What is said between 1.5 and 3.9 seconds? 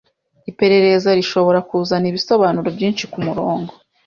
kuzana ibisobanuro byinshi kumurongo